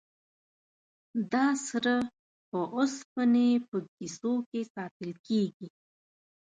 [1.33, 1.93] دا سره
[2.49, 5.67] په اوسپنې په کیسو کې ساتل کیږي.